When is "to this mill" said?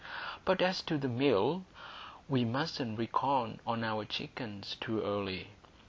0.89-1.63